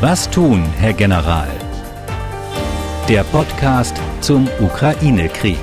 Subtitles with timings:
[0.00, 1.48] Was tun, Herr General?
[3.08, 5.58] Der Podcast zum Ukraine-Krieg.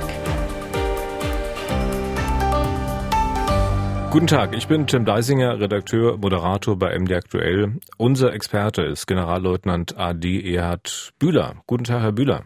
[4.10, 7.80] Guten Tag, ich bin Tim Deisinger, Redakteur, Moderator bei MD Aktuell.
[7.98, 11.56] Unser Experte ist Generalleutnant AD Erhard Bühler.
[11.68, 12.44] Guten Tag, Herr Bühler.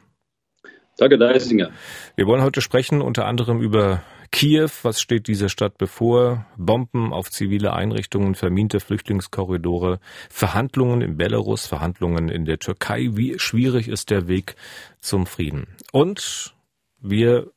[0.97, 1.69] Danke, Deisinger.
[2.15, 4.01] Wir wollen heute sprechen unter anderem über
[4.35, 6.45] Kiew, was steht dieser Stadt bevor?
[6.57, 13.11] Bomben auf zivile Einrichtungen, verminte Flüchtlingskorridore, Verhandlungen in Belarus, Verhandlungen in der Türkei.
[13.13, 14.57] Wie schwierig ist der Weg
[14.99, 15.67] zum Frieden?
[15.93, 16.53] Und
[16.99, 17.49] wir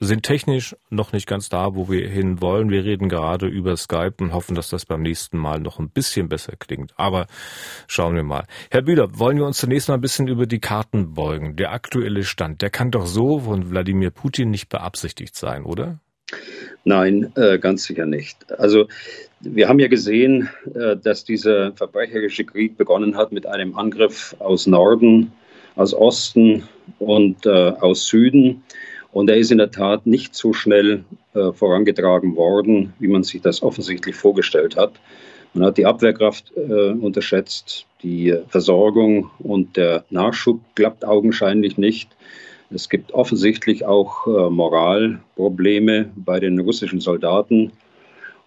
[0.00, 2.70] sind technisch noch nicht ganz da, wo wir hin wollen.
[2.70, 6.28] Wir reden gerade über Skype und hoffen, dass das beim nächsten Mal noch ein bisschen
[6.28, 6.92] besser klingt.
[6.96, 7.28] Aber
[7.86, 8.48] schauen wir mal.
[8.72, 11.54] Herr Bühler, wollen wir uns zunächst mal ein bisschen über die Karten beugen?
[11.54, 16.00] Der aktuelle Stand, der kann doch so von Wladimir Putin nicht beabsichtigt sein, oder?
[16.84, 18.50] Nein, äh, ganz sicher nicht.
[18.60, 18.88] Also
[19.40, 24.66] wir haben ja gesehen, äh, dass dieser verbrecherische Krieg begonnen hat mit einem Angriff aus
[24.66, 25.32] Norden,
[25.74, 26.62] aus Osten
[26.98, 28.62] und äh, aus Süden.
[29.12, 33.40] Und er ist in der Tat nicht so schnell äh, vorangetragen worden, wie man sich
[33.40, 34.92] das offensichtlich vorgestellt hat.
[35.54, 42.10] Man hat die Abwehrkraft äh, unterschätzt, die Versorgung und der Nachschub klappt augenscheinlich nicht.
[42.70, 47.72] Es gibt offensichtlich auch äh, Moralprobleme bei den russischen Soldaten.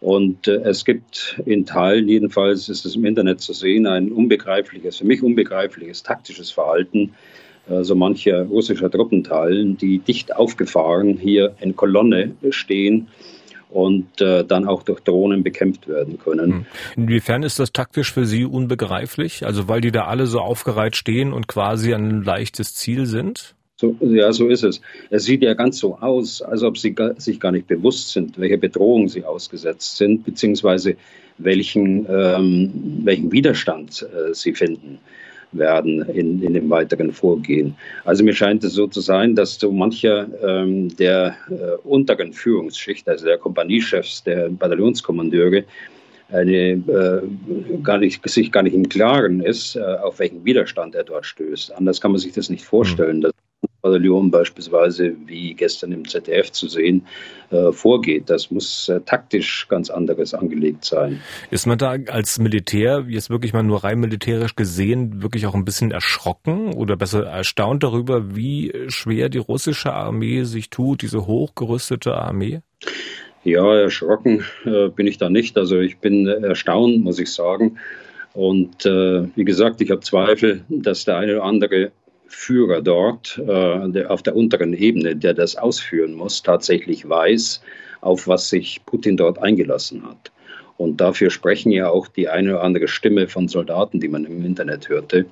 [0.01, 4.97] Und äh, es gibt in Teilen, jedenfalls ist es im Internet zu sehen, ein unbegreifliches,
[4.97, 7.13] für mich unbegreifliches taktisches Verhalten
[7.69, 13.07] äh, so mancher russischer Truppenteilen, die dicht aufgefahren hier in Kolonne stehen
[13.69, 16.51] und äh, dann auch durch Drohnen bekämpft werden können.
[16.51, 16.65] Hm.
[16.95, 19.45] Inwiefern ist das taktisch für Sie unbegreiflich?
[19.45, 23.55] Also weil die da alle so aufgereiht stehen und quasi ein leichtes Ziel sind?
[23.79, 24.81] So, ja, so ist es.
[25.09, 28.37] Es sieht ja ganz so aus, als ob sie gar, sich gar nicht bewusst sind,
[28.37, 30.97] welche Bedrohung sie ausgesetzt sind, beziehungsweise
[31.37, 32.73] welchen, ähm,
[33.05, 34.99] welchen Widerstand äh, sie finden
[35.53, 37.73] werden in, in dem weiteren Vorgehen.
[38.03, 43.07] Also mir scheint es so zu sein, dass so mancher ähm, der äh, unteren Führungsschicht,
[43.07, 45.63] also der Kompaniechefs, der Bataillonskommandeure,
[46.33, 47.21] eine, äh,
[47.81, 51.71] gar nicht, sich gar nicht im Klaren ist, äh, auf welchen Widerstand er dort stößt.
[51.77, 53.19] Anders kann man sich das nicht vorstellen.
[53.19, 53.31] Mhm.
[53.81, 57.05] Bataillon beispielsweise, wie gestern im ZDF zu sehen,
[57.51, 58.29] äh, vorgeht.
[58.29, 61.21] Das muss äh, taktisch ganz anderes angelegt sein.
[61.49, 65.65] Ist man da als Militär, jetzt wirklich mal nur rein militärisch gesehen, wirklich auch ein
[65.65, 72.13] bisschen erschrocken oder besser erstaunt darüber, wie schwer die russische Armee sich tut, diese hochgerüstete
[72.13, 72.61] Armee?
[73.43, 75.57] Ja, erschrocken äh, bin ich da nicht.
[75.57, 77.77] Also ich bin erstaunt, muss ich sagen.
[78.33, 81.91] Und äh, wie gesagt, ich habe Zweifel, dass der eine oder andere
[82.29, 87.61] Führer dort äh, der, auf der unteren Ebene, der das ausführen muss, tatsächlich weiß,
[88.01, 90.31] auf was sich Putin dort eingelassen hat.
[90.77, 94.45] Und dafür sprechen ja auch die eine oder andere Stimme von Soldaten, die man im
[94.45, 95.25] Internet hörte.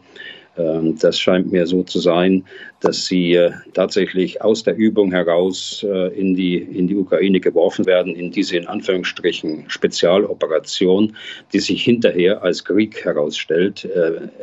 [0.57, 2.44] Ähm, das scheint mir so zu sein,
[2.80, 7.86] dass sie äh, tatsächlich aus der Übung heraus äh, in die, in die Ukraine geworfen
[7.86, 11.16] werden, in diese in Anführungsstrichen Spezialoperation,
[11.53, 13.88] die sich hinterher als Krieg herausstellt,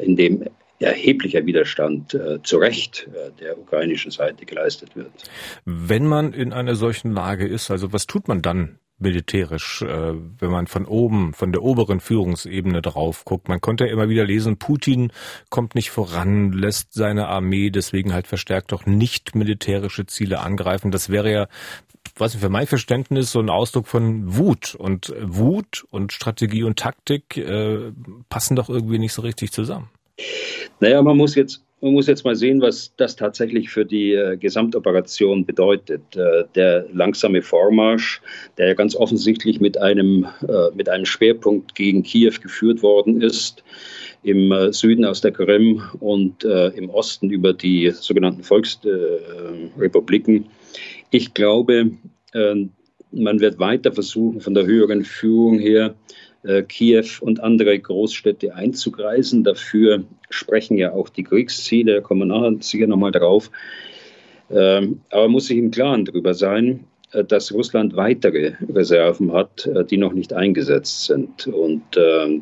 [0.00, 0.44] in dem
[0.80, 5.10] erheblicher Widerstand äh, zu Recht äh, der ukrainischen Seite geleistet wird.
[5.64, 10.50] Wenn man in einer solchen Lage ist, also was tut man dann militärisch, äh, wenn
[10.50, 13.48] man von oben, von der oberen Führungsebene drauf guckt.
[13.48, 15.12] Man konnte ja immer wieder lesen, Putin
[15.50, 20.90] kommt nicht voran, lässt seine Armee deswegen halt verstärkt doch nicht militärische Ziele angreifen.
[20.92, 21.48] Das wäre ja,
[22.16, 24.74] was für mein Verständnis, so ein Ausdruck von Wut.
[24.76, 27.92] Und Wut und Strategie und Taktik äh,
[28.28, 29.90] passen doch irgendwie nicht so richtig zusammen.
[30.80, 34.38] Naja, man muss jetzt man muss jetzt mal sehen, was das tatsächlich für die äh,
[34.38, 36.00] Gesamtoperation bedeutet.
[36.16, 38.22] Äh, der langsame Vormarsch,
[38.56, 43.62] der ja ganz offensichtlich mit einem, äh, mit einem Schwerpunkt gegen Kiew geführt worden ist,
[44.22, 50.46] im äh, Süden aus der Krim und äh, im Osten über die sogenannten Volksrepubliken.
[51.10, 51.90] ich glaube,
[52.32, 52.54] äh,
[53.10, 55.92] man wird weiter versuchen, von der höheren Führung her äh,
[56.68, 59.44] Kiew und andere Großstädte einzugreisen.
[59.44, 63.50] Dafür sprechen ja auch die Kriegsziele, da kommen wir nachher sicher nochmal drauf.
[64.50, 69.84] Ähm, aber muss sich im Klaren darüber sein, äh, dass Russland weitere Reserven hat, äh,
[69.84, 71.82] die noch nicht eingesetzt sind und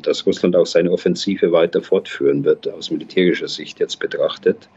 [0.03, 4.69] dass Russland auch seine Offensive weiter fortführen wird, aus militärischer Sicht jetzt betrachtet.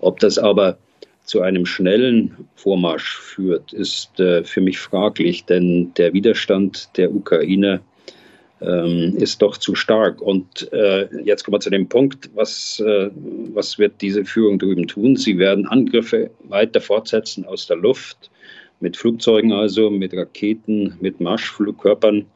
[0.00, 0.78] Ob das aber
[1.24, 7.80] zu einem schnellen Vormarsch führt, ist für mich fraglich, denn der Widerstand der Ukraine
[8.60, 10.20] ähm, ist doch zu stark.
[10.20, 13.10] Und äh, jetzt kommen wir zu dem Punkt, was, äh,
[13.54, 15.16] was wird diese Führung drüben tun?
[15.16, 18.30] Sie werden Angriffe weiter fortsetzen aus der Luft,
[18.80, 22.26] mit Flugzeugen also, mit Raketen, mit Marschflugkörpern.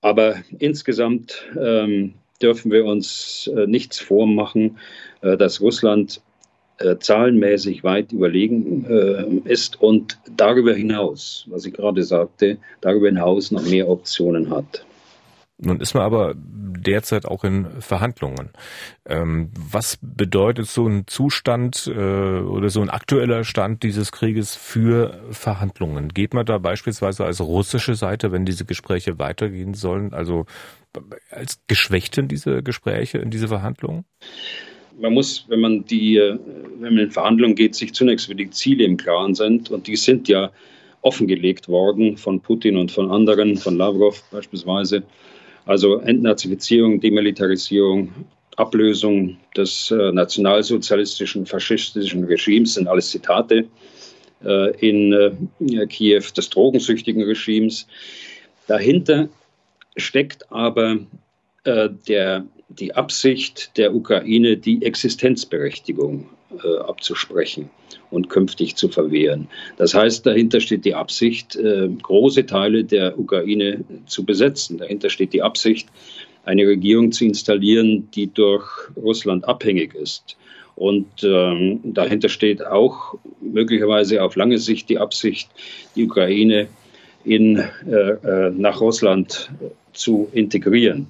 [0.00, 4.78] Aber insgesamt ähm, dürfen wir uns äh, nichts vormachen,
[5.20, 6.22] äh, dass Russland
[6.80, 13.50] äh, zahlenmäßig weit überlegen äh, ist und darüber hinaus, was ich gerade sagte, darüber hinaus
[13.50, 14.84] noch mehr Optionen hat.
[15.58, 18.50] Nun ist man aber derzeit auch in Verhandlungen.
[19.06, 25.20] Ähm, was bedeutet so ein Zustand äh, oder so ein aktueller Stand dieses Krieges für
[25.30, 26.08] Verhandlungen?
[26.08, 30.46] Geht man da beispielsweise als russische Seite, wenn diese Gespräche weitergehen sollen, also
[31.30, 34.06] als geschwächt in diese Gespräche, in diese Verhandlungen?
[35.00, 36.38] Man muss, wenn man die, äh,
[36.78, 39.70] wenn man in Verhandlungen geht, sich zunächst über die Ziele im Klaren sind.
[39.70, 40.50] Und die sind ja
[41.02, 45.02] offengelegt worden von Putin und von anderen, von Lavrov beispielsweise.
[45.64, 48.12] Also Entnazifizierung, Demilitarisierung,
[48.56, 53.66] Ablösung des äh, nationalsozialistischen, faschistischen Regimes sind alles Zitate
[54.44, 55.48] äh, in
[55.88, 57.86] Kiew, des drogensüchtigen Regimes.
[58.66, 59.28] Dahinter
[59.96, 60.98] steckt aber
[61.64, 62.46] der
[62.78, 66.28] die Absicht der Ukraine, die Existenzberechtigung
[66.64, 67.70] äh, abzusprechen
[68.10, 69.48] und künftig zu verwehren.
[69.76, 74.78] Das heißt, dahinter steht die Absicht, äh, große Teile der Ukraine zu besetzen.
[74.78, 75.88] Dahinter steht die Absicht,
[76.44, 80.36] eine Regierung zu installieren, die durch Russland abhängig ist.
[80.76, 85.50] Und ähm, dahinter steht auch möglicherweise auf lange Sicht die Absicht,
[85.94, 86.68] die Ukraine
[87.24, 89.50] in, äh, äh nach Russland
[89.92, 91.08] zu integrieren.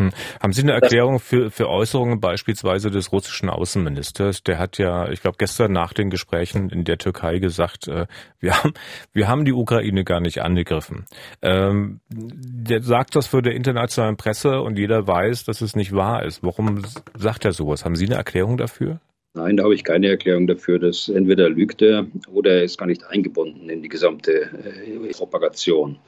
[0.00, 0.10] Hm.
[0.40, 4.42] Haben Sie eine Erklärung für, für Äußerungen beispielsweise des russischen Außenministers?
[4.42, 8.06] Der hat ja, ich glaube, gestern nach den Gesprächen in der Türkei gesagt, äh,
[8.38, 8.72] wir, haben,
[9.12, 11.04] wir haben die Ukraine gar nicht angegriffen.
[11.42, 16.24] Ähm, der sagt das für der internationalen Presse und jeder weiß, dass es nicht wahr
[16.24, 16.42] ist.
[16.42, 16.82] Warum
[17.14, 17.84] sagt er sowas?
[17.84, 19.00] Haben Sie eine Erklärung dafür?
[19.34, 20.78] Nein, da habe ich keine Erklärung dafür.
[20.78, 25.98] Dass entweder lügt er oder er ist gar nicht eingebunden in die gesamte äh, Propagation.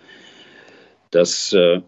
[1.11, 1.83] Das äh,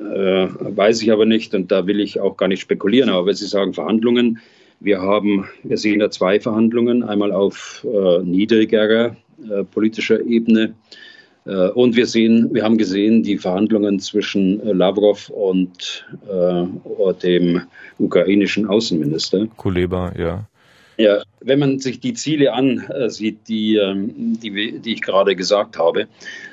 [0.00, 3.10] äh, weiß ich aber nicht und da will ich auch gar nicht spekulieren.
[3.10, 4.40] Aber wenn Sie sagen Verhandlungen,
[4.80, 9.16] wir haben, wir sehen da zwei Verhandlungen, einmal auf äh, niedrigerer
[9.50, 10.74] äh, politischer Ebene.
[11.44, 17.62] Äh, und wir sehen, wir haben gesehen, die Verhandlungen zwischen äh, Lavrov und äh, dem
[17.98, 19.46] ukrainischen Außenminister.
[19.56, 20.46] Kuleba, ja.
[20.96, 26.06] Ja, wenn man sich die Ziele ansieht, die, ähm, die, die ich gerade gesagt habe,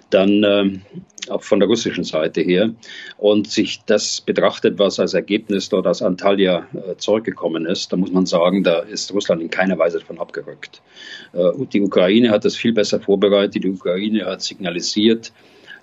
[0.09, 0.81] dann ähm,
[1.29, 2.71] auch von der russischen Seite her
[3.17, 8.11] und sich das betrachtet, was als Ergebnis dort aus Antalya äh, zurückgekommen ist, dann muss
[8.11, 10.81] man sagen, da ist Russland in keiner Weise davon abgerückt.
[11.33, 13.63] Äh, die Ukraine hat das viel besser vorbereitet.
[13.63, 15.33] Die Ukraine hat signalisiert,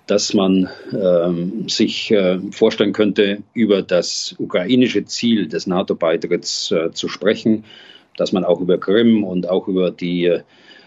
[0.06, 7.08] dass man ähm, sich äh, vorstellen könnte, über das ukrainische Ziel des NATO-Beitritts äh, zu
[7.08, 7.64] sprechen
[8.16, 10.42] dass man auch über Krim und auch über die äh,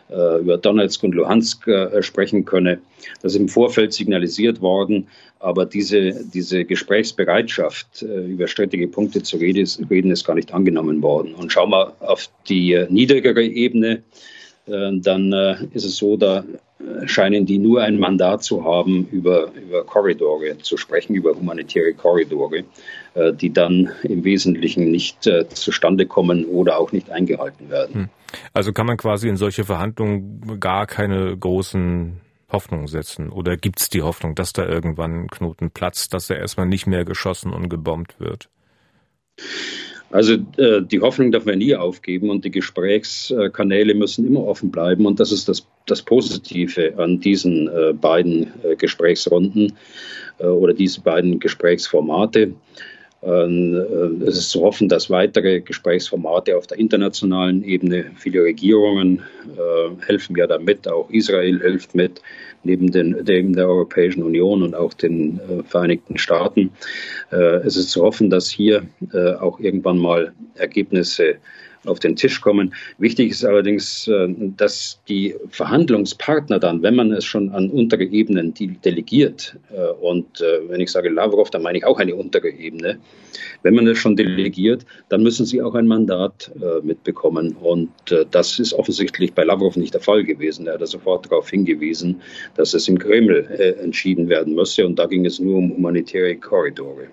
[0.09, 2.79] über Donetsk und Luhansk äh, sprechen könne.
[3.21, 5.07] Das ist im Vorfeld signalisiert worden,
[5.39, 11.33] aber diese, diese Gesprächsbereitschaft, äh, über strittige Punkte zu reden, ist gar nicht angenommen worden.
[11.35, 14.03] Und schauen wir auf die niedrigere Ebene,
[14.65, 15.31] dann
[15.73, 16.43] ist es so, da
[17.05, 22.65] scheinen die nur ein Mandat zu haben, über, über Korridore zu sprechen, über humanitäre Korridore,
[23.15, 27.95] äh, die dann im Wesentlichen nicht äh, zustande kommen oder auch nicht eingehalten werden.
[27.95, 28.09] Hm.
[28.53, 32.21] Also kann man quasi in solche Verhandlungen gar keine großen
[32.51, 33.29] Hoffnungen setzen?
[33.29, 36.87] Oder gibt es die Hoffnung, dass da irgendwann ein Knoten platzt, dass er erstmal nicht
[36.87, 38.49] mehr geschossen und gebombt wird?
[40.09, 45.05] Also äh, die Hoffnung darf man nie aufgeben und die Gesprächskanäle müssen immer offen bleiben.
[45.05, 49.73] Und das ist das, das Positive an diesen äh, beiden äh, Gesprächsrunden
[50.39, 52.53] äh, oder diese beiden Gesprächsformate.
[53.21, 59.21] Äh, es ist zu hoffen, dass weitere Gesprächsformate auf der internationalen Ebene, viele Regierungen
[59.57, 62.21] äh, helfen ja damit, auch Israel hilft mit,
[62.63, 66.71] neben, den, neben der Europäischen Union und auch den äh, Vereinigten Staaten.
[67.29, 68.83] es ist zu hoffen, dass hier
[69.41, 71.35] auch irgendwann mal Ergebnisse
[71.87, 72.73] auf den Tisch kommen.
[72.97, 74.27] Wichtig ist allerdings, äh,
[74.57, 78.53] dass die Verhandlungspartner dann, wenn man es schon an untere Ebenen
[78.83, 82.99] delegiert, äh, und äh, wenn ich sage Lavrov, dann meine ich auch eine untere Ebene,
[83.63, 86.51] wenn man es schon delegiert, dann müssen sie auch ein Mandat
[86.83, 87.55] mitbekommen.
[87.59, 87.89] Und
[88.31, 90.67] das ist offensichtlich bei Lavrov nicht der Fall gewesen.
[90.67, 92.21] Er hat sofort darauf hingewiesen,
[92.55, 93.45] dass es im Kreml
[93.81, 94.85] entschieden werden müsse.
[94.85, 97.07] Und da ging es nur um humanitäre Korridore.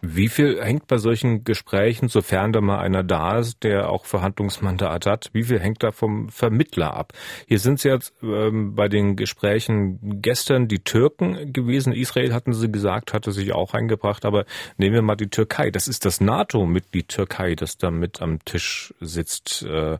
[0.00, 5.06] Wie viel hängt bei solchen Gesprächen, sofern da mal einer da ist, der auch Verhandlungsmandat
[5.06, 7.12] hat, wie viel hängt da vom Vermittler ab?
[7.46, 11.92] Hier sind es jetzt ähm, bei den Gesprächen gestern die Türken gewesen.
[11.92, 14.24] Israel hatten sie gesagt, hatte sich auch eingebracht.
[14.24, 14.44] Aber
[14.76, 15.70] nehmen wir mal die Türkei.
[15.70, 19.62] Das ist das NATO-Mitglied Türkei, das da mit am Tisch sitzt.
[19.62, 19.98] Äh,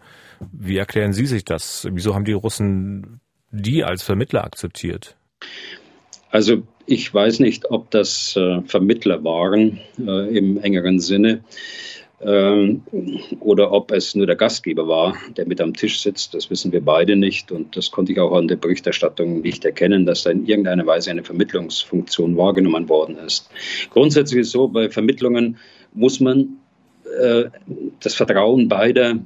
[0.52, 1.86] wie erklären Sie sich das?
[1.90, 5.16] Wieso haben die Russen die als Vermittler akzeptiert?
[6.30, 11.42] Also ich weiß nicht, ob das äh, Vermittler waren äh, im engeren Sinne
[12.20, 12.82] ähm,
[13.40, 16.34] oder ob es nur der Gastgeber war, der mit am Tisch sitzt.
[16.34, 20.06] Das wissen wir beide nicht und das konnte ich auch an der Berichterstattung nicht erkennen,
[20.06, 23.50] dass da in irgendeiner Weise eine Vermittlungsfunktion wahrgenommen worden ist.
[23.90, 25.58] Grundsätzlich ist es so, bei Vermittlungen
[25.92, 26.58] muss man
[27.20, 27.44] äh,
[28.00, 29.18] das Vertrauen beider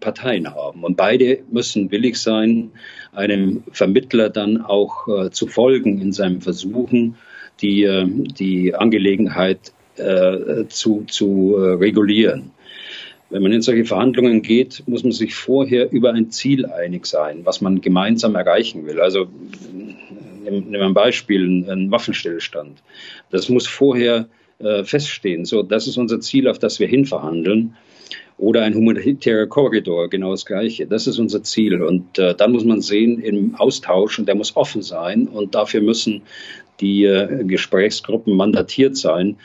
[0.00, 0.84] Parteien haben.
[0.84, 2.70] Und beide müssen willig sein,
[3.12, 7.16] einem Vermittler dann auch äh, zu folgen in seinem Versuchen,
[7.60, 12.50] die, äh, die Angelegenheit äh, zu, zu äh, regulieren.
[13.30, 17.40] Wenn man in solche Verhandlungen geht, muss man sich vorher über ein Ziel einig sein,
[17.44, 19.00] was man gemeinsam erreichen will.
[19.00, 19.26] Also
[20.44, 22.82] nehmen wir ein Beispiel, ein Waffenstillstand.
[23.30, 25.44] Das muss vorher äh, feststehen.
[25.44, 27.76] So, das ist unser Ziel, auf das wir hinverhandeln.
[28.36, 30.86] Oder ein humanitärer Korridor, genau das Gleiche.
[30.86, 31.80] Das ist unser Ziel.
[31.82, 35.28] Und äh, dann muss man sehen, im Austausch, und der muss offen sein.
[35.28, 36.22] Und dafür müssen
[36.80, 39.36] die äh, Gesprächsgruppen mandatiert sein.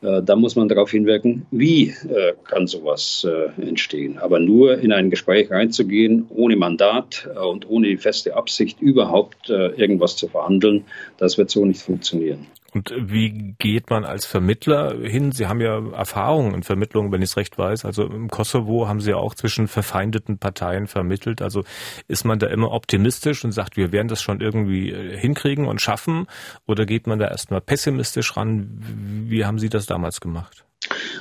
[0.00, 4.18] Äh, da muss man darauf hinwirken, wie äh, kann sowas äh, entstehen.
[4.18, 9.50] Aber nur in ein Gespräch reinzugehen, ohne Mandat äh, und ohne die feste Absicht, überhaupt
[9.50, 10.84] äh, irgendwas zu verhandeln,
[11.18, 12.46] das wird so nicht funktionieren.
[12.78, 15.32] Und wie geht man als Vermittler hin?
[15.32, 17.84] Sie haben ja Erfahrungen in Vermittlungen, wenn ich es recht weiß.
[17.84, 21.42] Also im Kosovo haben Sie ja auch zwischen verfeindeten Parteien vermittelt.
[21.42, 21.64] Also
[22.06, 25.80] ist man da immer optimistisch und sagt, wir werden das schon irgendwie äh, hinkriegen und
[25.80, 26.28] schaffen?
[26.68, 28.78] Oder geht man da erstmal pessimistisch ran?
[29.26, 30.64] Wie haben Sie das damals gemacht?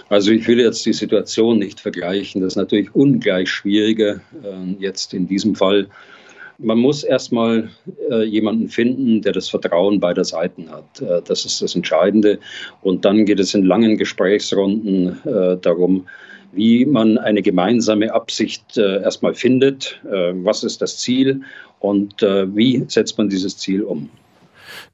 [0.10, 2.42] Also ich will jetzt die Situation nicht vergleichen.
[2.42, 5.88] Das ist natürlich ungleich schwieriger äh, jetzt in diesem Fall
[6.58, 7.70] man muss erstmal
[8.10, 11.02] äh, jemanden finden, der das Vertrauen beider Seiten hat.
[11.02, 12.40] Äh, das ist das Entscheidende.
[12.82, 16.08] Und dann geht es in langen Gesprächsrunden äh, darum,
[16.52, 20.02] wie man eine gemeinsame Absicht äh, erstmal findet.
[20.06, 21.42] Äh, was ist das Ziel
[21.80, 24.10] und äh, wie setzt man dieses Ziel um?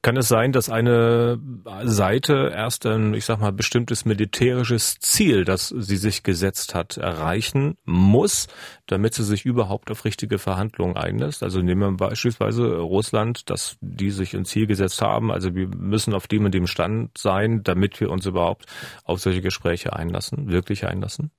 [0.03, 1.39] Kann es sein, dass eine
[1.85, 7.77] Seite erst ein, ich sag mal, bestimmtes militärisches Ziel, das sie sich gesetzt hat, erreichen
[7.85, 8.47] muss,
[8.85, 11.41] damit sie sich überhaupt auf richtige Verhandlungen einlässt?
[11.41, 15.31] Also nehmen wir beispielsweise Russland, dass die sich ein Ziel gesetzt haben.
[15.31, 18.65] Also wir müssen auf dem und dem Stand sein, damit wir uns überhaupt
[19.05, 21.31] auf solche Gespräche einlassen, wirklich einlassen?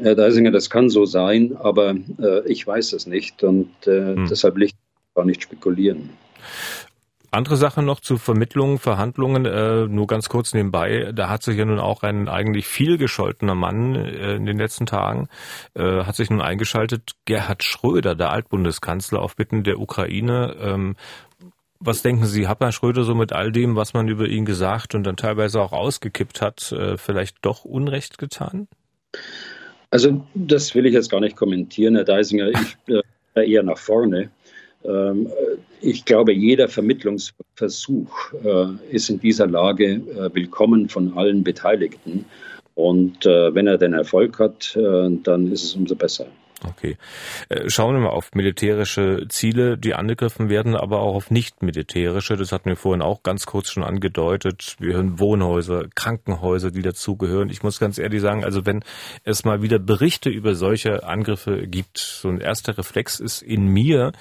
[0.00, 4.26] Herr Deisinger, das kann so sein, aber äh, ich weiß es nicht und äh, hm.
[4.30, 4.72] deshalb will ich
[5.14, 6.08] gar nicht spekulieren.
[7.30, 11.12] Andere Sache noch zu Vermittlungen, Verhandlungen, äh, nur ganz kurz nebenbei.
[11.14, 14.86] Da hat sich ja nun auch ein eigentlich viel gescholtener Mann äh, in den letzten
[14.86, 15.28] Tagen,
[15.74, 20.56] äh, hat sich nun eingeschaltet, Gerhard Schröder, der Altbundeskanzler, auf Bitten der Ukraine.
[20.60, 20.96] Ähm,
[21.80, 24.94] was denken Sie, hat Herr Schröder so mit all dem, was man über ihn gesagt
[24.94, 28.68] und dann teilweise auch ausgekippt hat, äh, vielleicht doch Unrecht getan?
[29.90, 32.48] Also das will ich jetzt gar nicht kommentieren, Herr Deisinger.
[32.48, 32.76] Ich
[33.34, 34.30] äh, eher nach vorne.
[34.84, 35.28] Ähm,
[35.80, 42.24] ich glaube, jeder Vermittlungsversuch äh, ist in dieser Lage äh, willkommen von allen Beteiligten.
[42.74, 46.26] Und äh, wenn er den Erfolg hat, dann ist es umso besser.
[46.64, 46.96] Okay.
[47.66, 52.36] Schauen wir mal auf militärische Ziele, die angegriffen werden, aber auch auf nicht militärische.
[52.36, 54.76] Das hatten wir vorhin auch ganz kurz schon angedeutet.
[54.80, 57.48] Wir hören Wohnhäuser, Krankenhäuser, die dazugehören.
[57.50, 58.84] Ich muss ganz ehrlich sagen, also wenn
[59.24, 64.12] es mal wieder Berichte über solche Angriffe gibt, so ein erster Reflex ist in mir,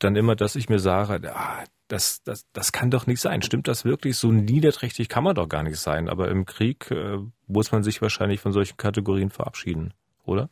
[0.00, 3.42] dann immer, dass ich mir sage, ah, das, das, das kann doch nicht sein.
[3.42, 4.16] Stimmt das wirklich?
[4.16, 6.08] So niederträchtig kann man doch gar nicht sein.
[6.08, 9.92] Aber im Krieg äh, muss man sich wahrscheinlich von solchen Kategorien verabschieden,
[10.24, 10.50] oder?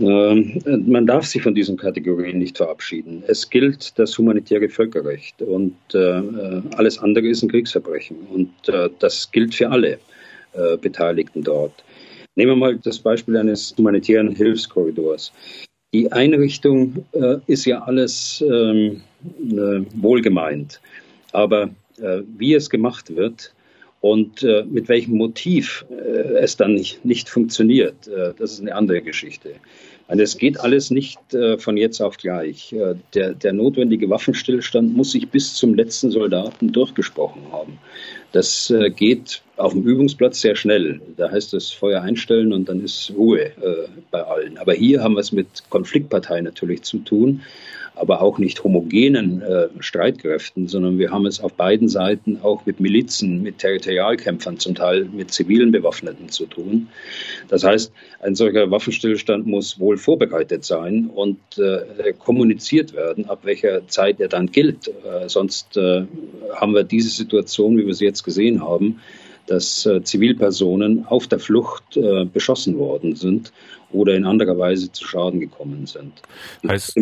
[0.00, 3.24] Ähm, man darf sich von diesen Kategorien nicht verabschieden.
[3.26, 6.22] Es gilt das humanitäre Völkerrecht und äh,
[6.76, 8.18] alles andere ist ein Kriegsverbrechen.
[8.30, 9.98] Und äh, das gilt für alle
[10.52, 11.84] äh, Beteiligten dort.
[12.34, 15.32] Nehmen wir mal das Beispiel eines humanitären Hilfskorridors.
[15.92, 19.02] Die Einrichtung äh, ist ja alles ähm,
[19.50, 20.80] äh, wohlgemeint,
[21.32, 23.52] aber äh, wie es gemacht wird
[24.02, 28.74] und äh, mit welchem Motiv äh, es dann nicht, nicht funktioniert, äh, das ist eine
[28.74, 29.54] andere Geschichte.
[30.08, 31.18] Also es geht alles nicht
[31.58, 32.74] von jetzt auf gleich.
[33.14, 37.78] Der, der notwendige Waffenstillstand muss sich bis zum letzten Soldaten durchgesprochen haben.
[38.32, 41.00] Das geht auf dem Übungsplatz sehr schnell.
[41.16, 44.58] Da heißt es Feuer einstellen und dann ist Ruhe äh, bei allen.
[44.58, 47.40] Aber hier haben wir es mit Konfliktparteien natürlich zu tun,
[47.94, 52.80] aber auch nicht homogenen äh, Streitkräften, sondern wir haben es auf beiden Seiten auch mit
[52.80, 56.88] Milizen, mit Territorialkämpfern, zum Teil mit zivilen Bewaffneten zu tun.
[57.48, 63.86] Das heißt, ein solcher Waffenstillstand muss wohl vorbereitet sein und äh, kommuniziert werden, ab welcher
[63.88, 64.88] Zeit er dann gilt.
[64.88, 66.04] Äh, sonst äh,
[66.54, 69.00] haben wir diese Situation, wie wir sie jetzt gesehen haben,
[69.46, 73.52] dass äh, Zivilpersonen auf der Flucht äh, beschossen worden sind
[73.90, 76.22] oder in anderer Weise zu Schaden gekommen sind.
[76.66, 76.96] Heißt,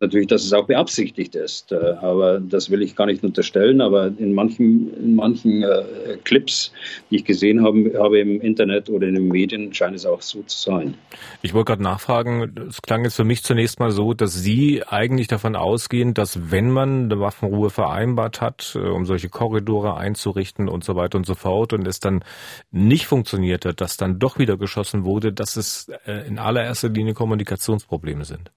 [0.00, 1.72] natürlich, dass es auch beabsichtigt ist.
[1.72, 3.80] Äh, aber das will ich gar nicht unterstellen.
[3.80, 6.72] Aber in manchen, in manchen äh, Clips,
[7.10, 10.42] die ich gesehen habe, habe im Internet oder in den Medien, scheint es auch so
[10.42, 10.94] zu sein.
[11.42, 15.28] Ich wollte gerade nachfragen, es klang jetzt für mich zunächst mal so, dass Sie eigentlich
[15.28, 20.82] davon ausgehen, dass wenn man eine Waffenruhe vereinbart hat, äh, um solche Korridore einzurichten und
[20.82, 22.24] so weiter und so fort und es dann
[22.70, 27.12] nicht funktioniert hat, dass dann doch wieder geschossen wurde, dass es äh, in allererster Linie
[27.12, 28.50] Kommunikationsprobleme sind.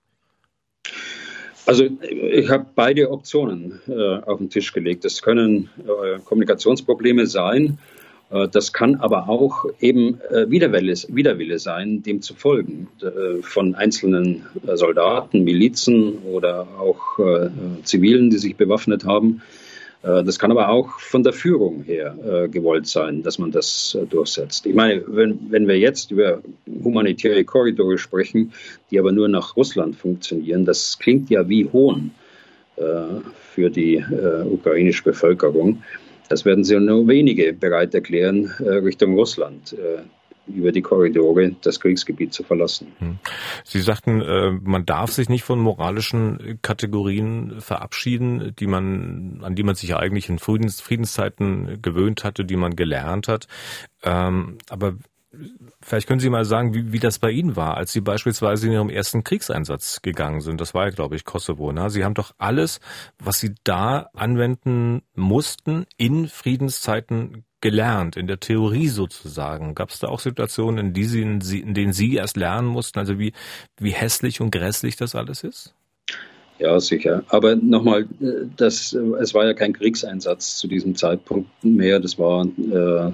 [1.65, 5.05] Also ich habe beide Optionen äh, auf den Tisch gelegt.
[5.05, 7.77] Das können äh, Kommunikationsprobleme sein.
[8.31, 13.75] Äh, das kann aber auch eben äh, Widerwille, Widerwille sein, dem zu folgen äh, von
[13.75, 17.01] einzelnen äh, Soldaten, Milizen oder auch
[17.83, 19.41] Zivilen, die sich bewaffnet haben.
[20.03, 23.97] Äh, das kann aber auch von der Führung her äh, gewollt sein, dass man das
[23.99, 24.65] äh, durchsetzt.
[24.65, 26.41] Ich meine, wenn, wenn wir jetzt über
[26.83, 28.53] humanitäre Korridore sprechen,
[28.91, 32.11] die aber nur nach Russland funktionieren, das klingt ja wie Hohn
[32.75, 34.03] für die
[34.49, 35.83] ukrainische Bevölkerung.
[36.27, 39.75] Das werden sie nur wenige bereit erklären Richtung Russland
[40.47, 42.87] über die Korridore das Kriegsgebiet zu verlassen.
[42.99, 43.19] Hm.
[43.63, 49.63] Sie sagten, äh, man darf sich nicht von moralischen Kategorien verabschieden, die man, an die
[49.63, 53.47] man sich ja eigentlich in Friedens, Friedenszeiten gewöhnt hatte, die man gelernt hat.
[54.03, 54.97] Ähm, aber
[55.81, 58.73] Vielleicht können Sie mal sagen, wie, wie das bei Ihnen war, als Sie beispielsweise in
[58.73, 60.61] Ihrem ersten Kriegseinsatz gegangen sind.
[60.61, 61.71] Das war ja, glaube ich, Kosovo.
[61.71, 61.89] Ne?
[61.89, 62.79] Sie haben doch alles,
[63.17, 69.73] was Sie da anwenden mussten, in Friedenszeiten gelernt, in der Theorie sozusagen?
[69.73, 73.17] Gab es da auch Situationen, in, die Sie, in denen Sie erst lernen mussten, also
[73.17, 73.31] wie,
[73.79, 75.73] wie hässlich und grässlich das alles ist?
[76.59, 77.23] Ja, sicher.
[77.29, 78.05] Aber nochmal,
[78.57, 81.99] das, es war ja kein Kriegseinsatz zu diesem Zeitpunkt mehr.
[81.99, 83.11] Das war äh,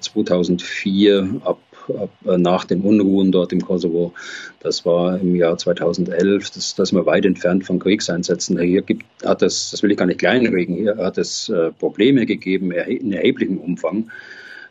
[0.00, 1.58] 2004 ab
[1.90, 4.12] ab, äh, nach den Unruhen dort im Kosovo.
[4.60, 6.50] Das war im Jahr 2011.
[6.50, 8.58] Das, das wir weit entfernt von Kriegseinsätzen.
[8.60, 12.26] Hier gibt, hat es, das will ich gar nicht kleinreden, hier hat es äh, Probleme
[12.26, 14.10] gegeben in erheblichem Umfang,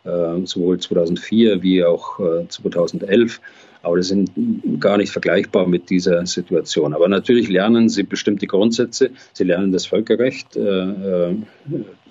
[0.04, 3.40] äh, sowohl 2004 wie auch 2011.
[3.84, 4.32] Aber das sind
[4.80, 6.94] gar nicht vergleichbar mit dieser Situation.
[6.94, 9.10] Aber natürlich lernen sie bestimmte Grundsätze.
[9.34, 11.36] Sie lernen das Völkerrecht äh, äh,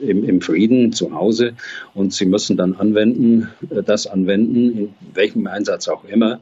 [0.00, 1.52] im, im, Frieden zu Hause
[1.94, 6.40] und sie müssen dann anwenden, äh, das anwenden, in welchem Einsatz auch immer,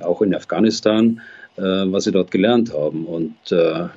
[0.00, 1.20] auch in Afghanistan,
[1.56, 3.04] äh, was sie dort gelernt haben.
[3.04, 3.88] Und äh,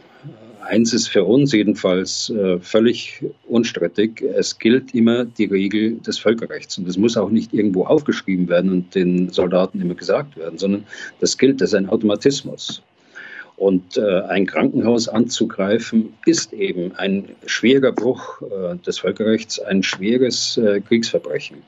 [0.65, 4.21] eins ist für uns jedenfalls äh, völlig unstrittig.
[4.21, 6.77] Es gilt immer die Regel des Völkerrechts.
[6.77, 10.85] Und das muss auch nicht irgendwo aufgeschrieben werden und den Soldaten immer gesagt werden, sondern
[11.19, 12.83] das gilt, das ist ein Automatismus.
[13.57, 20.57] Und äh, ein Krankenhaus anzugreifen, ist eben ein schwerer Bruch äh, des Völkerrechts, ein schweres
[20.57, 21.59] äh, Kriegsverbrechen.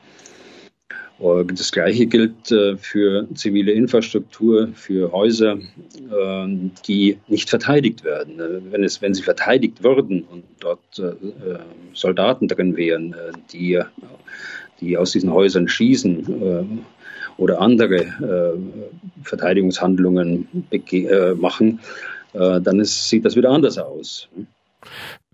[1.20, 6.48] Das Gleiche gilt äh, für zivile Infrastruktur, für Häuser, äh,
[6.88, 8.40] die nicht verteidigt werden.
[8.40, 10.80] Äh, wenn, es, wenn sie verteidigt würden und dort
[11.94, 13.16] Soldaten drin wären,
[13.52, 13.80] die,
[14.82, 16.84] die aus diesen Häusern schießen
[17.38, 18.58] oder andere
[19.24, 20.48] Verteidigungshandlungen
[21.36, 21.80] machen,
[22.34, 24.28] dann sieht das wieder anders aus.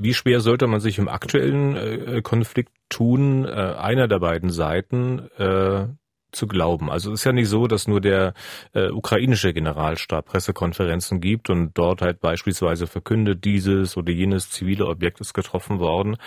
[0.04, 5.30] Wie schwer sollte man sich im aktuellen äh, Konflikt tun, äh, einer der beiden Seiten
[5.38, 5.88] äh,
[6.36, 6.90] zu glauben.
[6.90, 8.34] Also es ist ja nicht so, dass nur der
[8.74, 15.22] äh, ukrainische Generalstab Pressekonferenzen gibt und dort halt beispielsweise verkündet, dieses oder jenes zivile Objekt
[15.22, 16.18] ist getroffen worden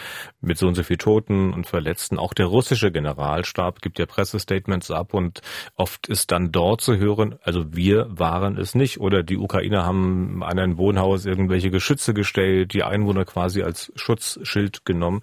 [0.40, 2.18] mit so und so viel Toten und Verletzten.
[2.18, 5.40] Auch der russische Generalstab gibt ja Pressestatements ab und
[5.74, 10.42] oft ist dann dort zu hören, also wir waren es nicht oder die Ukrainer haben
[10.42, 15.22] an ein Wohnhaus irgendwelche Geschütze gestellt, die Einwohner quasi als Schutzschild genommen.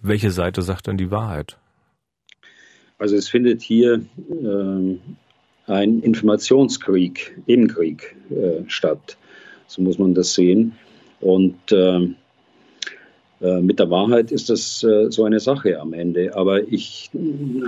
[0.00, 1.58] Welche Seite sagt dann die Wahrheit?
[3.02, 3.94] Also es findet hier
[4.30, 4.96] äh,
[5.66, 9.16] ein Informationskrieg im Krieg äh, statt.
[9.66, 10.74] So muss man das sehen.
[11.20, 12.14] Und ähm,
[13.40, 16.36] äh, mit der Wahrheit ist das äh, so eine Sache am Ende.
[16.36, 17.10] Aber ich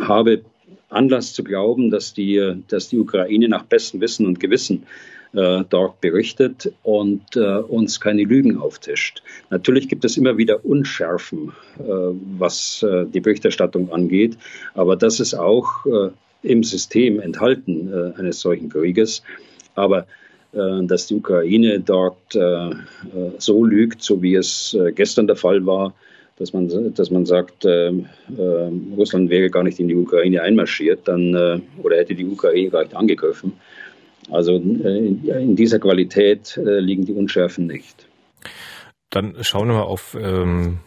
[0.02, 0.42] habe
[0.88, 4.84] Anlass zu glauben, dass die, dass die Ukraine nach bestem Wissen und Gewissen
[5.34, 9.22] äh, dort berichtet und äh, uns keine Lügen auftischt.
[9.50, 11.82] Natürlich gibt es immer wieder Unschärfen, äh,
[12.38, 14.36] was äh, die Berichterstattung angeht,
[14.74, 16.10] aber das ist auch äh,
[16.42, 19.22] im System enthalten äh, eines solchen Krieges.
[19.74, 20.06] Aber
[20.52, 22.38] dass die Ukraine dort
[23.38, 25.94] so lügt, so wie es gestern der Fall war,
[26.36, 31.06] dass man, dass man sagt, äh, äh, Russland wäre gar nicht in die Ukraine einmarschiert,
[31.06, 33.52] dann, äh, oder hätte die Ukraine gar nicht angegriffen.
[34.30, 38.06] Also äh, in dieser Qualität äh, liegen die Unschärfen nicht.
[39.10, 40.78] Dann schauen wir auf ähm,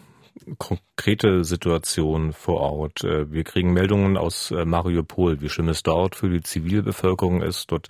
[0.58, 3.04] konkrete Situation vor Ort?
[3.04, 7.72] Äh, wir kriegen Meldungen aus äh, Mariupol, wie schlimm es dort für die Zivilbevölkerung ist,
[7.72, 7.88] dort,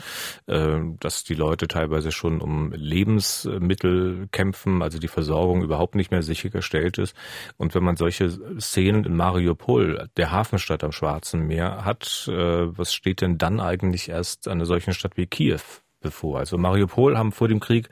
[0.48, 6.24] äh, dass die Leute teilweise schon um Lebensmittel kämpfen, also die Versorgung überhaupt nicht mehr
[6.24, 7.16] sichergestellt ist.
[7.58, 13.22] Und wenn man solche Szenen in Mariupol, der Hafenstadt am Schwarzen Meer, hat, was steht
[13.22, 15.60] denn dann eigentlich erst einer solchen Stadt wie Kiew
[16.02, 16.40] bevor?
[16.40, 17.90] Also Mariupol haben vor dem Krieg,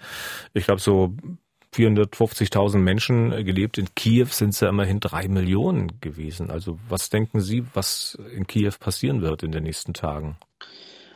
[0.54, 1.16] ich glaube so
[1.76, 3.78] 450.000 Menschen gelebt.
[3.78, 6.50] In Kiew sind es ja immerhin drei Millionen gewesen.
[6.50, 10.38] Also was denken Sie, was in Kiew passieren wird in den nächsten Tagen?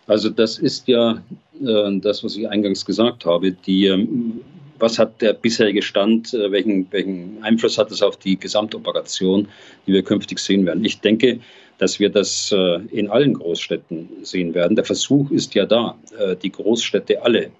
[0.07, 1.21] Also das ist ja
[1.61, 3.51] äh, das, was ich eingangs gesagt habe.
[3.51, 4.41] Die, ähm,
[4.79, 9.47] was hat der bisherige Stand, äh, welchen, welchen Einfluss hat es auf die Gesamtoperation,
[9.85, 10.83] die wir künftig sehen werden?
[10.83, 11.39] Ich denke,
[11.77, 14.75] dass wir das äh, in allen Großstädten sehen werden.
[14.75, 17.51] Der Versuch ist ja da, äh, die Großstädte alle äh,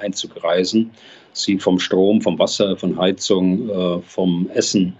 [0.00, 0.92] einzugreisen,
[1.34, 4.94] sie vom Strom, vom Wasser, von Heizung, vom Essen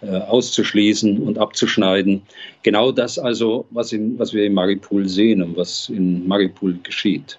[0.00, 2.22] auszuschließen und abzuschneiden.
[2.62, 7.36] Genau das also, was, in, was wir in Maripol sehen und was in Maripol geschieht.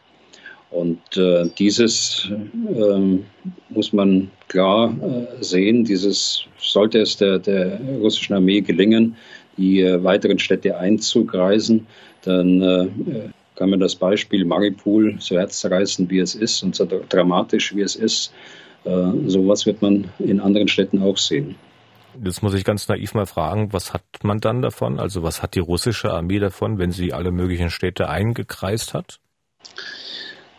[0.72, 3.20] Und äh, dieses äh,
[3.70, 5.84] muss man klar äh, sehen.
[5.84, 9.16] Dieses sollte es der, der russischen Armee gelingen,
[9.58, 11.88] die äh, weiteren Städte einzugreisen,
[12.24, 12.88] dann äh,
[13.60, 17.98] kann man das Beispiel Maripol, so herzzerreißend wie es ist und so dramatisch wie es
[17.98, 18.34] ist,
[18.86, 21.56] äh, sowas wird man in anderen Städten auch sehen.
[22.24, 24.98] Jetzt muss ich ganz naiv mal fragen, was hat man dann davon?
[24.98, 29.20] Also was hat die russische Armee davon, wenn sie alle möglichen Städte eingekreist hat?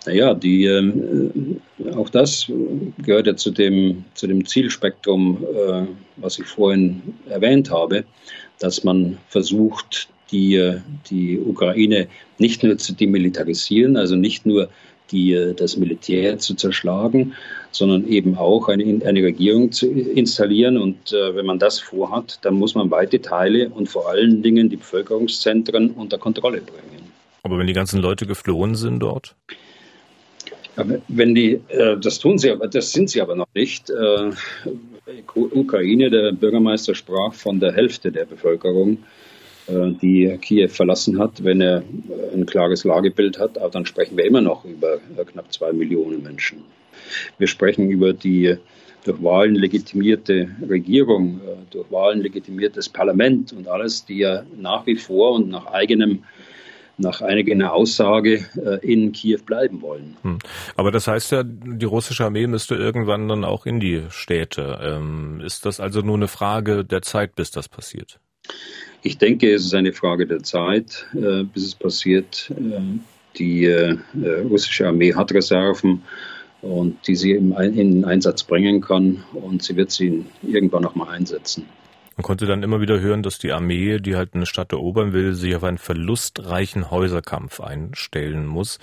[0.06, 2.52] Naja, die, äh, auch das
[2.98, 5.86] gehört ja zu dem, zu dem Zielspektrum, äh,
[6.16, 8.04] was ich vorhin erwähnt habe
[8.60, 10.78] dass man versucht, die,
[11.10, 14.68] die Ukraine nicht nur zu demilitarisieren, also nicht nur
[15.10, 17.34] die, das Militär zu zerschlagen,
[17.72, 20.76] sondern eben auch eine, eine Regierung zu installieren.
[20.76, 24.68] Und äh, wenn man das vorhat, dann muss man weite Teile und vor allen Dingen
[24.68, 27.10] die Bevölkerungszentren unter Kontrolle bringen.
[27.42, 29.34] Aber wenn die ganzen Leute geflohen sind dort?
[31.08, 33.90] Wenn die, äh, das tun sie, aber das sind sie aber noch nicht.
[33.90, 34.30] Äh,
[35.34, 38.98] Ukraine, der Bürgermeister sprach von der Hälfte der Bevölkerung,
[39.68, 43.58] die Kiew verlassen hat, wenn er äh, ein klares Lagebild hat.
[43.58, 46.64] Aber dann sprechen wir immer noch über äh, knapp zwei Millionen Menschen.
[47.38, 48.56] Wir sprechen über die
[49.04, 55.32] durch Wahlen legitimierte Regierung, durch Wahlen legitimiertes Parlament und alles, die ja nach wie vor
[55.32, 56.22] und nach eigenem
[57.00, 60.16] nach eigener Aussage äh, in Kiew bleiben wollen.
[60.22, 60.38] Hm.
[60.76, 64.78] Aber das heißt ja, die russische Armee müsste irgendwann dann auch in die Städte.
[64.82, 68.20] Ähm, ist das also nur eine Frage der Zeit, bis das passiert?
[69.02, 72.50] Ich denke, es ist eine Frage der Zeit, äh, bis es passiert.
[72.50, 72.80] Äh,
[73.38, 73.64] die
[74.50, 76.02] russische Armee hat Reserven
[76.62, 81.64] und die sie in Einsatz bringen kann und sie wird sie irgendwann noch mal einsetzen.
[82.20, 85.32] Man konnte dann immer wieder hören, dass die Armee, die halt eine Stadt erobern will,
[85.32, 88.78] sich auf einen verlustreichen Häuserkampf einstellen muss.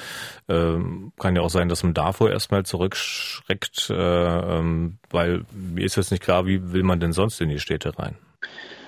[0.50, 5.98] Ähm, kann ja auch sein, dass man davor erstmal zurückschreckt, äh, ähm, weil mir ist
[5.98, 8.16] jetzt nicht klar, wie will man denn sonst in die Städte rein?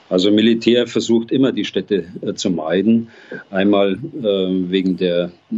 [0.10, 3.10] Also Militär versucht immer die Städte äh, zu meiden.
[3.52, 5.56] Einmal äh, wegen der äh,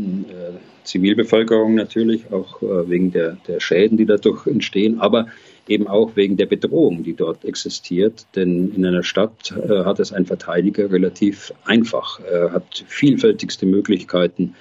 [0.83, 5.27] Zivilbevölkerung natürlich, auch äh, wegen der, der Schäden, die dadurch entstehen, aber
[5.69, 8.25] eben auch wegen der Bedrohung, die dort existiert.
[8.35, 12.19] Denn in einer Stadt äh, hat es ein Verteidiger relativ einfach.
[12.19, 14.55] Er hat vielfältigste Möglichkeiten,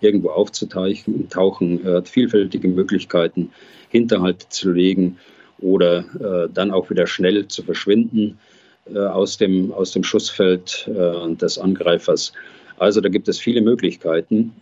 [0.00, 3.50] irgendwo aufzutauchen, tauchen, er hat vielfältige Möglichkeiten,
[3.90, 5.18] Hinterhalte zu legen
[5.58, 8.55] oder äh, dann auch wieder schnell zu verschwinden äh,
[8.94, 12.32] aus, dem, aus dem Schussfeld äh, des Angreifers.
[12.78, 14.52] Also da gibt es viele Möglichkeiten.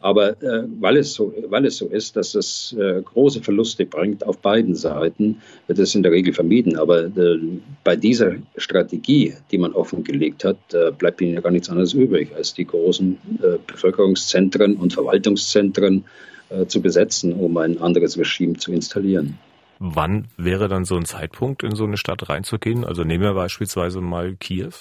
[0.00, 4.26] Aber äh, weil, es so, weil es so ist, dass es äh, große Verluste bringt
[4.26, 6.76] auf beiden Seiten, wird es in der Regel vermieden.
[6.76, 7.38] Aber äh,
[7.84, 12.34] bei dieser Strategie, die man offengelegt hat, äh, bleibt ihnen ja gar nichts anderes übrig,
[12.34, 16.04] als die großen äh, Bevölkerungszentren und Verwaltungszentren
[16.48, 19.38] äh, zu besetzen, um ein anderes Regime zu installieren.
[19.82, 22.84] Wann wäre dann so ein Zeitpunkt, in so eine Stadt reinzugehen?
[22.84, 24.74] Also nehmen wir beispielsweise mal Kiew.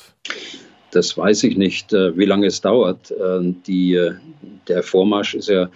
[0.92, 3.10] Das weiß ich nicht, äh, wie lange es dauert.
[3.12, 4.16] Äh, die, äh,
[4.68, 5.70] der Vormarsch ist ja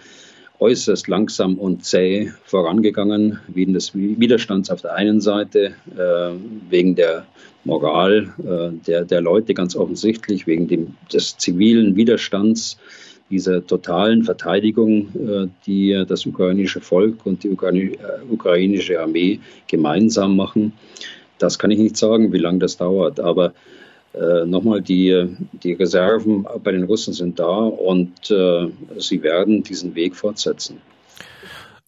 [0.60, 5.76] äußerst langsam und zäh vorangegangen, wegen des Widerstands auf der einen Seite,
[6.70, 7.26] wegen der
[7.66, 8.34] Moral
[8.88, 12.78] der, der Leute ganz offensichtlich, wegen dem, des zivilen Widerstands,
[13.34, 17.50] dieser totalen Verteidigung, die das ukrainische Volk und die
[18.30, 20.74] ukrainische Armee gemeinsam machen.
[21.40, 23.54] Das kann ich nicht sagen, wie lange das dauert, aber
[24.14, 28.68] äh, nochmal, die, die Reserven bei den Russen sind da und äh,
[29.00, 30.78] sie werden diesen Weg fortsetzen.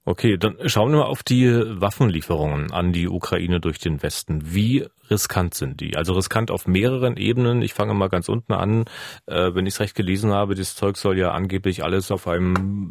[0.07, 4.53] Okay, dann schauen wir mal auf die Waffenlieferungen an die Ukraine durch den Westen.
[4.53, 5.97] Wie riskant sind die?
[5.97, 7.63] Also riskant auf mehreren Ebenen.
[7.63, 8.85] Ich fange mal ganz unten an.
[9.25, 12.89] Äh, wenn ich es recht gelesen habe, das Zeug soll ja angeblich alles auf einem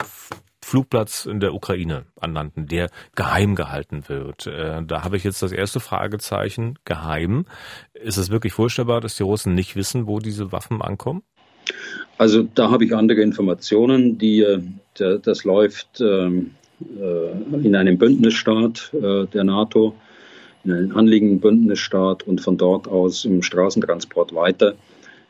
[0.61, 4.49] Flugplatz in der Ukraine anlanden, der geheim gehalten wird.
[4.49, 6.81] Äh, da habe ich jetzt das erste Fragezeichen.
[6.85, 7.45] Geheim.
[7.93, 11.23] Ist es wirklich vorstellbar, dass die Russen nicht wissen, wo diese Waffen ankommen?
[12.19, 14.61] Also da habe ich andere Informationen, die äh,
[14.95, 19.95] das läuft ähm, äh, in einem Bündnisstaat äh, der NATO,
[20.65, 24.75] in einem anliegenden Bündnisstaat und von dort aus im Straßentransport weiter.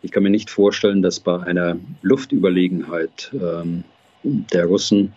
[0.03, 3.85] Ich kann mir nicht vorstellen, dass bei einer Luftüberlegenheit ähm,
[4.23, 5.13] der Russen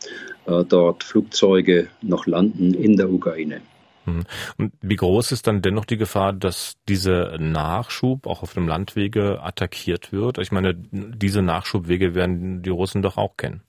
[0.46, 3.62] äh, dort Flugzeuge noch landen in der Ukraine.
[4.06, 4.24] Hm.
[4.58, 9.44] Und wie groß ist dann dennoch die Gefahr, dass dieser Nachschub auch auf dem Landwege
[9.44, 10.38] attackiert wird?
[10.38, 13.62] Ich meine, diese Nachschubwege werden die Russen doch auch kennen.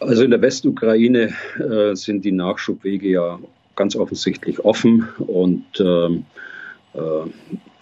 [0.00, 3.38] Also in der Westukraine äh, sind die Nachschubwege ja
[3.76, 6.24] ganz offensichtlich offen und ähm,
[6.94, 7.30] äh,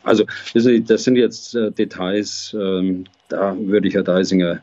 [0.02, 4.60] also das sind jetzt äh, Details, ähm, da würde ich Herr Deisinger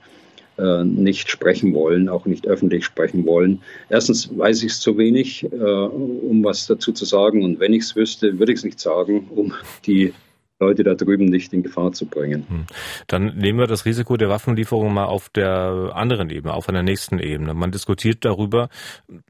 [0.58, 3.62] äh, nicht sprechen wollen, auch nicht öffentlich sprechen wollen.
[3.90, 7.84] Erstens weiß ich es zu wenig, äh, um was dazu zu sagen und wenn ich
[7.84, 9.54] es wüsste, würde ich es nicht sagen, um
[9.86, 10.14] die
[10.62, 12.46] Leute da drüben nicht in Gefahr zu bringen.
[12.48, 12.66] Hm.
[13.08, 17.20] Dann nehmen wir das Risiko der Waffenlieferung mal auf der anderen Ebene, auf einer nächsten
[17.20, 17.54] Ebene.
[17.54, 18.70] Man diskutiert darüber,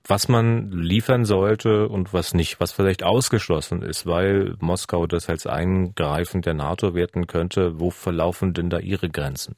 [0.05, 5.47] was man liefern sollte und was nicht, was vielleicht ausgeschlossen ist, weil Moskau das als
[5.47, 7.79] Eingreifen der NATO werten könnte.
[7.79, 9.55] Wo verlaufen denn da Ihre Grenzen?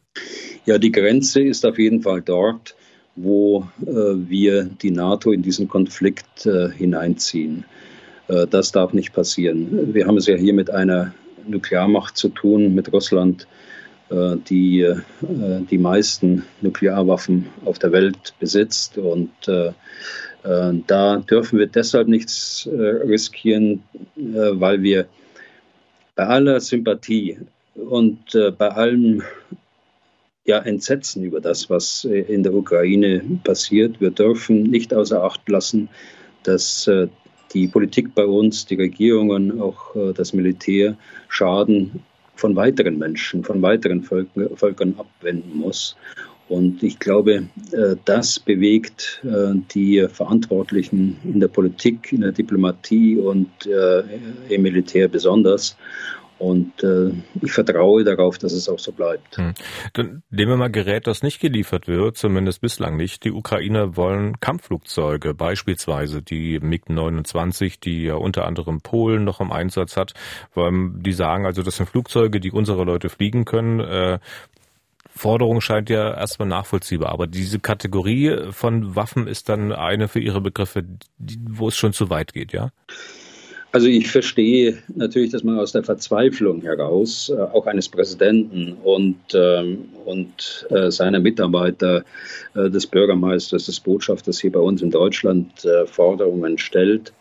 [0.65, 2.75] Ja, die Grenze ist auf jeden Fall dort,
[3.15, 7.65] wo äh, wir die NATO in diesen Konflikt äh, hineinziehen.
[8.27, 9.93] Äh, das darf nicht passieren.
[9.93, 11.13] Wir haben es ja hier mit einer
[11.47, 13.47] Nuklearmacht zu tun, mit Russland,
[14.09, 14.95] äh, die äh,
[15.69, 18.97] die meisten Nuklearwaffen auf der Welt besitzt.
[18.97, 19.71] Und äh,
[20.87, 23.81] da dürfen wir deshalb nichts riskieren,
[24.17, 25.05] weil wir
[26.17, 27.37] bei aller Sympathie
[27.75, 29.23] und bei allem
[30.43, 35.87] ja, Entsetzen über das, was in der Ukraine passiert, wir dürfen nicht außer Acht lassen,
[36.43, 36.89] dass
[37.53, 42.01] die Politik bei uns, die Regierungen, auch äh, das Militär Schaden
[42.35, 45.95] von weiteren Menschen, von weiteren Völker, Völkern abwenden muss.
[46.49, 53.17] Und ich glaube, äh, das bewegt äh, die Verantwortlichen in der Politik, in der Diplomatie
[53.17, 53.49] und
[54.49, 55.77] im Militär besonders.
[56.43, 59.37] Und äh, ich vertraue darauf, dass es auch so bleibt.
[59.37, 59.53] Hm.
[59.93, 63.23] Dann nehmen wir mal Gerät, das nicht geliefert wird, zumindest bislang nicht.
[63.23, 69.95] Die Ukrainer wollen Kampfflugzeuge, beispielsweise die MiG-29, die ja unter anderem Polen noch im Einsatz
[69.95, 70.15] hat.
[70.57, 73.79] Die sagen also, das sind Flugzeuge, die unsere Leute fliegen können.
[73.79, 74.19] Äh,
[75.15, 80.41] Forderung scheint ja erstmal nachvollziehbar, aber diese Kategorie von Waffen ist dann eine für Ihre
[80.41, 80.83] Begriffe,
[81.49, 82.71] wo es schon zu weit geht, ja?
[83.73, 89.17] Also ich verstehe natürlich, dass man aus der Verzweiflung heraus, äh, auch eines Präsidenten und,
[89.33, 92.05] ähm, und äh, seiner Mitarbeiter,
[92.53, 97.13] äh, des Bürgermeisters, des Botschafters hier bei uns in Deutschland Forderungen stellt.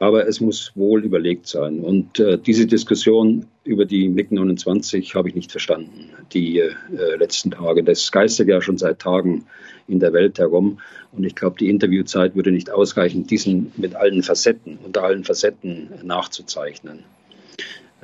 [0.00, 1.78] Aber es muss wohl überlegt sein.
[1.78, 6.60] Und diese Diskussion über die MiG-29 habe ich nicht verstanden, die
[7.16, 7.84] letzten Tage.
[7.84, 9.44] Das geistert ja schon seit Tagen
[9.88, 10.78] in der Welt herum.
[11.12, 15.88] Und ich glaube, die Interviewzeit würde nicht ausreichen, diesen mit allen Facetten, unter allen Facetten
[16.02, 17.04] nachzuzeichnen.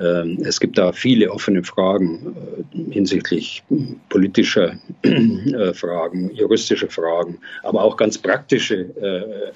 [0.01, 2.35] Ähm, es gibt da viele offene Fragen
[2.73, 3.63] äh, hinsichtlich
[4.09, 9.53] politischer äh, Fragen, juristischer Fragen, aber auch ganz praktische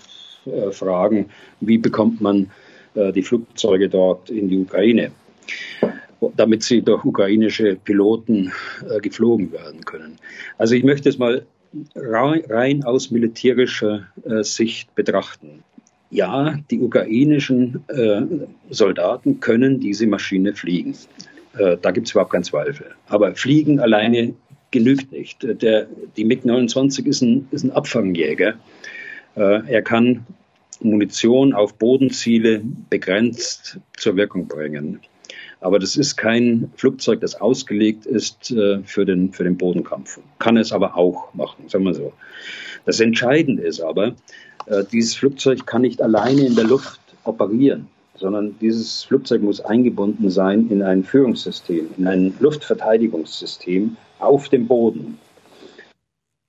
[0.48, 1.32] äh, Fragen.
[1.60, 2.52] Wie bekommt man
[2.94, 5.12] die Flugzeuge dort in die Ukraine?
[6.38, 8.52] damit sie durch ukrainische Piloten
[9.02, 10.18] geflogen werden können.
[10.58, 11.46] Also ich möchte es mal
[11.96, 15.64] rein aus militärischer äh, Sicht betrachten.
[16.12, 18.22] Ja, die ukrainischen äh,
[18.70, 20.96] Soldaten können diese Maschine fliegen.
[21.58, 22.88] Äh, da gibt es überhaupt keinen Zweifel.
[23.08, 24.34] Aber Fliegen alleine
[24.72, 25.44] genügt nicht.
[25.44, 28.56] Der, die MiG-29 ist ein, ist ein Abfangjäger.
[29.36, 30.26] Er kann
[30.82, 35.00] Munition auf Bodenziele begrenzt zur Wirkung bringen.
[35.66, 40.20] Aber das ist kein Flugzeug, das ausgelegt ist äh, für, den, für den Bodenkampf.
[40.38, 42.14] Kann es aber auch machen, sagen wir so.
[42.86, 44.14] Das Entscheidende ist aber,
[44.68, 50.30] äh, dieses Flugzeug kann nicht alleine in der Luft operieren, sondern dieses Flugzeug muss eingebunden
[50.30, 55.18] sein in ein Führungssystem, in ein Luftverteidigungssystem auf dem Boden.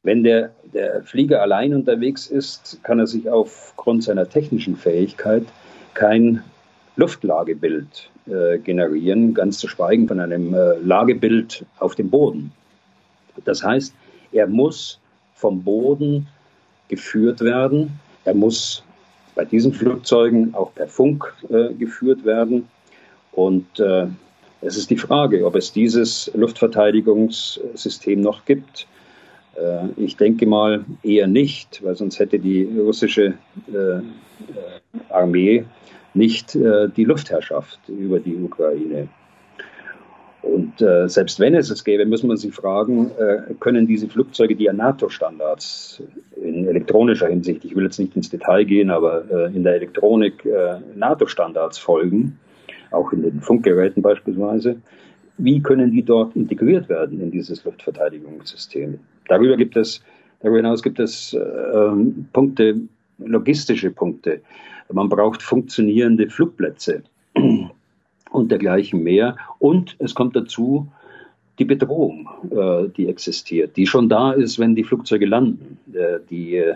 [0.02, 5.46] Wenn der, der Flieger allein unterwegs ist, kann er sich aufgrund seiner technischen Fähigkeit
[5.94, 6.42] kein
[6.96, 12.52] Luftlagebild äh, generieren, ganz zu schweigen von einem äh, Lagebild auf dem Boden.
[13.44, 13.94] Das heißt,
[14.32, 14.98] er muss
[15.34, 16.26] vom Boden
[16.88, 18.82] geführt werden er muss
[19.36, 22.68] bei diesen Flugzeugen auch per Funk äh, geführt werden.
[23.32, 24.06] Und äh,
[24.62, 28.88] es ist die Frage, ob es dieses Luftverteidigungssystem noch gibt.
[29.54, 33.34] Äh, ich denke mal eher nicht, weil sonst hätte die russische
[33.68, 34.00] äh,
[35.08, 35.64] Armee
[36.16, 39.08] nicht die Luftherrschaft über die Ukraine.
[40.46, 44.54] Und äh, selbst wenn es es gäbe, muss man sich fragen, äh, können diese Flugzeuge,
[44.54, 46.02] die ja NATO-Standards
[46.40, 50.44] in elektronischer Hinsicht, ich will jetzt nicht ins Detail gehen, aber äh, in der Elektronik
[50.44, 52.38] äh, NATO-Standards folgen,
[52.92, 54.76] auch in den Funkgeräten beispielsweise,
[55.36, 59.00] wie können die dort integriert werden in dieses Luftverteidigungssystem?
[59.28, 60.00] Darüber gibt es,
[60.40, 61.36] darüber hinaus gibt es
[61.74, 62.76] ähm, Punkte,
[63.18, 64.40] logistische Punkte.
[64.92, 67.02] Man braucht funktionierende Flugplätze
[68.30, 69.36] und dergleichen mehr.
[69.58, 70.86] Und es kommt dazu
[71.58, 75.78] die Bedrohung, äh, die existiert, die schon da ist, wenn die Flugzeuge landen.
[75.92, 76.74] Äh, die, äh,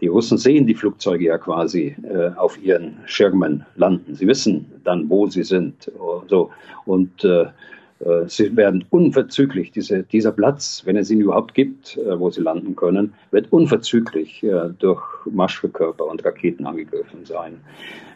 [0.00, 1.96] die Russen sehen die Flugzeuge ja quasi
[2.36, 4.14] auf ihren Schirmen landen.
[4.14, 5.90] Sie wissen dann, wo sie sind.
[6.28, 6.50] So.
[6.84, 7.26] Und
[8.26, 13.12] sie werden unverzüglich, diese, dieser Platz, wenn es ihn überhaupt gibt, wo sie landen können,
[13.32, 14.46] wird unverzüglich
[14.78, 17.58] durch Marschflugkörper und Raketen angegriffen sein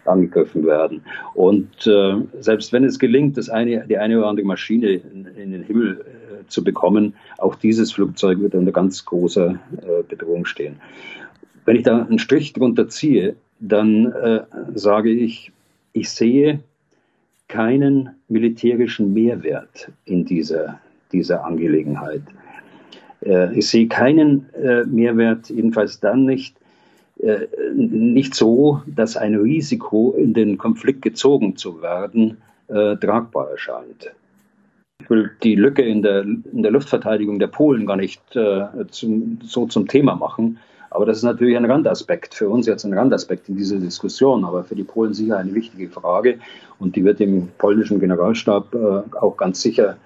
[0.05, 1.03] angegriffen werden.
[1.35, 5.63] Und äh, selbst wenn es gelingt, das eine, die eine oder andere Maschine in, den
[5.63, 10.77] Himmel äh, zu bekommen, auch dieses Flugzeug wird unter ganz großer äh, Bedrohung stehen.
[11.65, 14.43] Wenn ich da einen Strich drunter ziehe, dann äh,
[14.75, 15.53] sage ich,
[15.93, 16.61] ich sehe
[17.53, 20.81] keinen militärischen Mehrwert in dieser,
[21.13, 22.23] dieser Angelegenheit.
[23.27, 26.57] Äh, ich sehe keinen äh, Mehrwert, jedenfalls dann nicht,
[27.19, 27.41] äh,
[27.75, 32.39] nicht so, dass ein Risiko, in den Konflikt gezogen zu werden,
[32.69, 34.15] tragbar erscheint.
[35.03, 39.67] Ich will die Lücke in der, in der Luftverteidigung der Polen gar nicht zum, so
[39.67, 40.59] zum Thema machen.
[40.93, 44.65] Aber das ist natürlich ein Randaspekt für uns jetzt ein Randaspekt in dieser Diskussion, aber
[44.65, 46.39] für die Polen sicher eine wichtige Frage
[46.79, 49.97] und die wird im polnischen Generalstab äh, auch ganz sicher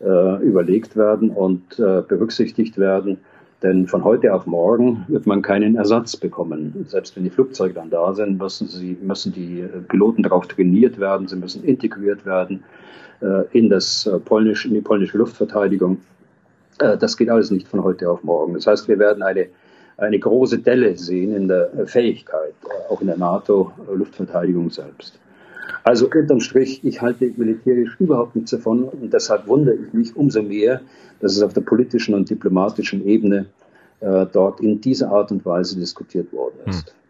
[0.00, 3.18] äh, überlegt werden und äh, berücksichtigt werden.
[3.62, 6.84] Denn von heute auf morgen wird man keinen Ersatz bekommen.
[6.88, 11.28] Selbst wenn die Flugzeuge dann da sind, müssen, sie, müssen die Piloten darauf trainiert werden,
[11.28, 12.64] sie müssen integriert werden
[13.20, 15.98] äh, in, das äh, polnisch, in die polnische Luftverteidigung.
[16.80, 18.54] Äh, das geht alles nicht von heute auf morgen.
[18.54, 19.46] Das heißt, wir werden eine,
[19.96, 25.18] eine große Delle sehen in der Fähigkeit, äh, auch in der NATO-Luftverteidigung selbst.
[25.84, 30.42] Also unterm Strich, ich halte militärisch überhaupt nichts davon und deshalb wundere ich mich umso
[30.42, 30.80] mehr,
[31.20, 33.46] dass es auf der politischen und diplomatischen Ebene
[34.00, 36.88] äh, dort in dieser Art und Weise diskutiert worden ist.
[36.88, 37.01] Hm.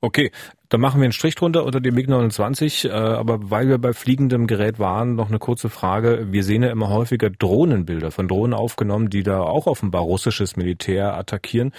[0.00, 0.30] Okay,
[0.68, 2.88] dann machen wir einen Strich drunter unter dem MiG-29.
[2.88, 6.28] Äh, aber weil wir bei fliegendem Gerät waren, noch eine kurze Frage.
[6.30, 11.14] Wir sehen ja immer häufiger Drohnenbilder von Drohnen aufgenommen, die da auch offenbar russisches Militär
[11.14, 11.72] attackieren.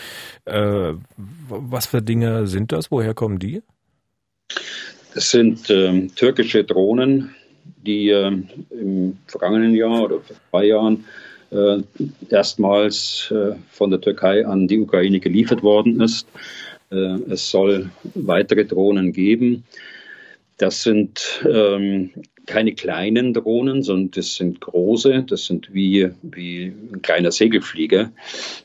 [0.45, 2.91] Äh, was für Dinge sind das?
[2.91, 3.61] Woher kommen die?
[5.13, 7.35] Das sind ähm, türkische Drohnen,
[7.85, 8.31] die äh,
[8.71, 11.05] im vergangenen Jahr oder vor zwei Jahren
[11.51, 11.81] äh,
[12.29, 16.27] erstmals äh, von der Türkei an die Ukraine geliefert worden ist.
[16.27, 19.63] Äh, es soll weitere Drohnen geben.
[20.57, 22.11] Das sind ähm,
[22.45, 25.23] keine kleinen Drohnen, sondern das sind große.
[25.27, 28.11] Das sind wie, wie ein kleiner Segelflieger.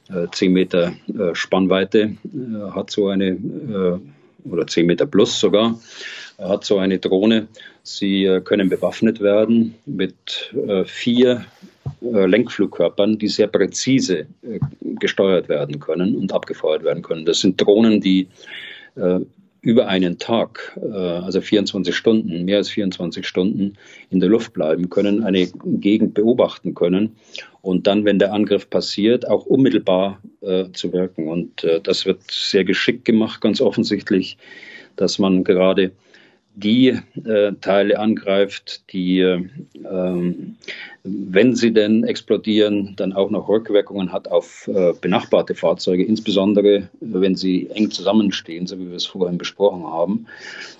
[0.08, 3.98] Äh, 10 Meter äh, Spannweite äh, hat so eine, äh,
[4.50, 5.78] oder 10 Meter plus sogar
[6.38, 7.48] hat so eine Drohne.
[7.82, 11.73] Sie äh, können bewaffnet werden mit äh, vier äh,
[12.12, 14.26] Lenkflugkörpern, die sehr präzise
[14.80, 17.24] gesteuert werden können und abgefeuert werden können.
[17.24, 18.28] Das sind Drohnen, die
[19.62, 23.74] über einen Tag, also 24 Stunden, mehr als 24 Stunden
[24.10, 27.16] in der Luft bleiben können, eine Gegend beobachten können
[27.64, 31.28] und dann, wenn der Angriff passiert, auch unmittelbar äh, zu wirken.
[31.28, 34.36] Und äh, das wird sehr geschickt gemacht, ganz offensichtlich,
[34.96, 35.92] dass man gerade
[36.54, 39.42] die äh, Teile angreift, die, äh,
[41.06, 47.34] wenn sie denn explodieren, dann auch noch Rückwirkungen hat auf äh, benachbarte Fahrzeuge, insbesondere wenn
[47.34, 50.26] sie eng zusammenstehen, so wie wir es vorhin besprochen haben.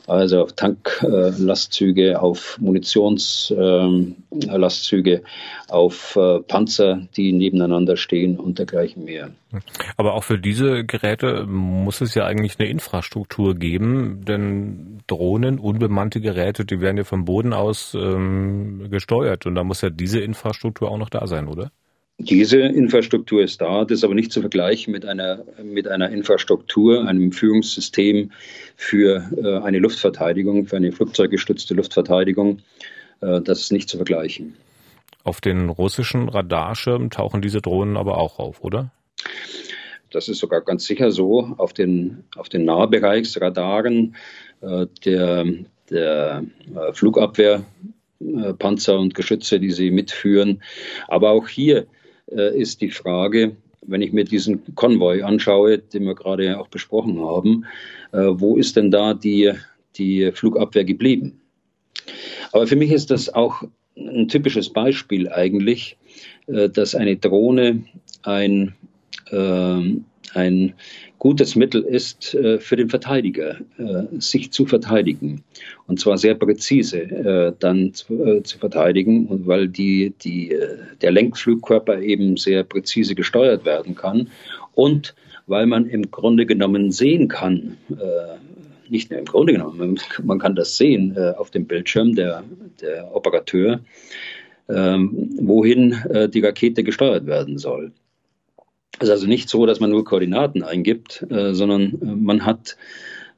[0.06, 5.22] Also auf Tanklastzüge, äh, auf Munitionslastzüge, ähm,
[5.68, 9.30] auf äh, Panzer, die nebeneinander stehen und dergleichen mehr.
[9.96, 16.20] Aber auch für diese Geräte muss es ja eigentlich eine Infrastruktur geben, denn Drohnen, unbemannte
[16.20, 20.90] Geräte, die werden ja vom Boden aus ähm, gesteuert und da muss ja diese Infrastruktur
[20.90, 21.70] auch noch da sein, oder?
[22.18, 27.06] Diese Infrastruktur ist da, das ist aber nicht zu vergleichen mit einer, mit einer Infrastruktur,
[27.08, 28.30] einem Führungssystem
[28.76, 32.60] für äh, eine Luftverteidigung, für eine flugzeuggestützte Luftverteidigung.
[33.20, 34.54] Äh, das ist nicht zu vergleichen.
[35.24, 38.92] Auf den russischen Radarschirmen tauchen diese Drohnen aber auch auf, oder?
[40.14, 44.14] das ist sogar ganz sicher so, auf den, auf den Nahbereichsradaren
[44.60, 45.44] äh, der,
[45.90, 46.44] der
[46.74, 46.92] äh,
[48.25, 50.62] Flugabwehrpanzer und Geschütze, die sie mitführen.
[51.09, 51.87] Aber auch hier
[52.31, 57.20] äh, ist die Frage, wenn ich mir diesen Konvoi anschaue, den wir gerade auch besprochen
[57.20, 57.66] haben,
[58.12, 59.53] äh, wo ist denn da die,
[59.97, 61.41] die Flugabwehr geblieben?
[62.53, 63.62] Aber für mich ist das auch
[63.97, 65.97] ein typisches Beispiel eigentlich,
[66.47, 67.85] äh, dass eine Drohne
[68.22, 68.75] ein,
[69.31, 69.81] äh,
[70.35, 70.75] ein
[71.18, 73.56] gutes Mittel ist äh, für den Verteidiger,
[74.18, 75.42] sich zu verteidigen.
[75.86, 80.56] Und zwar sehr präzise dann zu, verteidigen, weil die, die,
[81.00, 84.28] der Lenkflugkörper eben sehr präzise gesteuert werden kann
[84.74, 85.14] und
[85.46, 87.76] weil man im Grunde genommen sehen kann,
[88.88, 92.44] nicht nur im Grunde genommen, man kann das sehen äh, auf dem Bildschirm, der,
[92.80, 93.80] der Operateur,
[94.68, 97.92] ähm, wohin äh, die Rakete gesteuert werden soll.
[98.99, 102.76] Es ist also nicht so, dass man nur Koordinaten eingibt, äh, sondern äh, man hat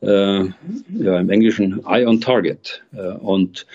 [0.01, 2.83] äh, ja, im Englischen Eye on Target.
[2.95, 3.67] Äh, und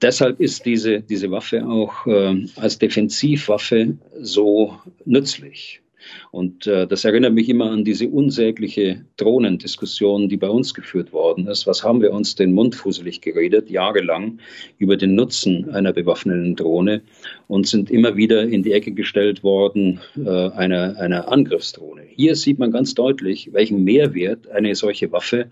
[0.00, 2.06] deshalb ist diese, diese Waffe auch
[2.54, 5.82] als Defensivwaffe so nützlich.
[6.30, 11.46] Und äh, das erinnert mich immer an diese unsägliche Drohnendiskussion, die bei uns geführt worden
[11.46, 11.66] ist.
[11.66, 14.38] Was haben wir uns den Mund fusselig geredet, jahrelang,
[14.78, 17.02] über den Nutzen einer bewaffneten Drohne
[17.48, 22.02] und sind immer wieder in die Ecke gestellt worden äh, einer, einer Angriffsdrohne.
[22.08, 25.46] Hier sieht man ganz deutlich, welchen Mehrwert eine solche Waffe,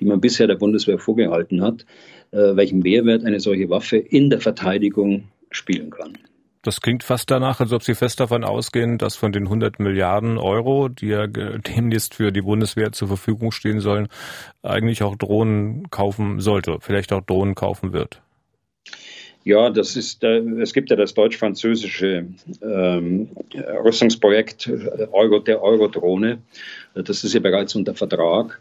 [0.00, 1.86] die man bisher der Bundeswehr vorgehalten hat,
[2.32, 6.18] äh, welchen Mehrwert eine solche Waffe in der Verteidigung spielen kann.
[6.66, 10.36] Das klingt fast danach, als ob Sie fest davon ausgehen, dass von den 100 Milliarden
[10.36, 14.08] Euro, die ja demnächst für die Bundeswehr zur Verfügung stehen sollen,
[14.64, 18.20] eigentlich auch Drohnen kaufen sollte, vielleicht auch Drohnen kaufen wird.
[19.44, 22.26] Ja, das ist, äh, es gibt ja das deutsch-französische
[22.60, 23.28] ähm,
[23.84, 26.38] Rüstungsprojekt äh, Euro, der Eurodrohne.
[26.94, 28.60] Das ist ja bereits unter Vertrag.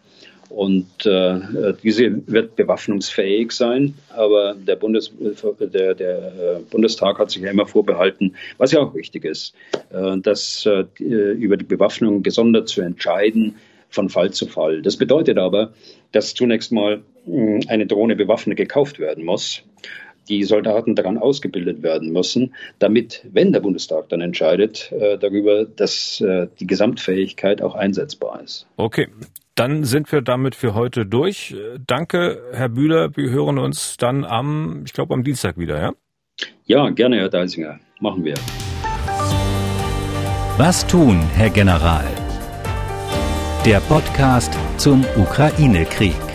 [0.50, 5.12] Und äh, diese wird bewaffnungsfähig sein, aber der, Bundes,
[5.60, 9.56] der, der äh, Bundestag hat sich ja immer vorbehalten, was ja auch wichtig ist,
[9.92, 13.56] äh, dass äh, über die Bewaffnung gesondert zu entscheiden
[13.90, 14.82] von Fall zu Fall.
[14.82, 15.74] Das bedeutet aber,
[16.12, 19.64] dass zunächst mal mh, eine Drohne bewaffnet gekauft werden muss
[20.30, 26.22] die Soldaten daran ausgebildet werden müssen, damit, wenn der Bundestag dann entscheidet äh, darüber, dass
[26.22, 28.68] äh, die Gesamtfähigkeit auch einsetzbar ist.
[28.78, 29.08] Okay,
[29.56, 31.56] dann sind wir damit für heute durch.
[31.88, 33.16] Danke, Herr Bühler.
[33.16, 35.94] Wir hören uns dann am, ich glaube, am Dienstag wieder, ja?
[36.66, 37.80] Ja, gerne, Herr Deisinger.
[38.00, 38.36] Machen wir.
[40.58, 42.06] Was tun, Herr General?
[43.66, 46.35] Der Podcast zum Ukraine-Krieg.